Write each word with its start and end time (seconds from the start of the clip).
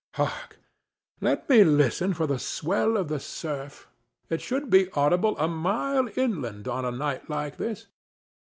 Hark! 0.15 0.57
let 1.19 1.47
me 1.47 1.63
listen 1.63 2.15
for 2.15 2.25
the 2.25 2.39
swell 2.39 2.97
of 2.97 3.07
the 3.07 3.19
surf; 3.19 3.87
it 4.31 4.41
should 4.41 4.71
be 4.71 4.89
audible 4.93 5.37
a 5.37 5.47
mile 5.47 6.09
inland 6.15 6.67
on 6.67 6.85
a 6.85 6.91
night 6.91 7.29
like 7.29 7.57
this. 7.57 7.85